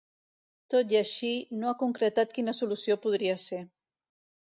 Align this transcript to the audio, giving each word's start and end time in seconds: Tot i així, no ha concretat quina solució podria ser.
Tot 0.73 0.95
i 0.95 0.99
així, 1.01 1.29
no 1.61 1.71
ha 1.73 1.75
concretat 1.83 2.35
quina 2.39 2.59
solució 2.63 3.01
podria 3.07 3.41
ser. 3.49 3.65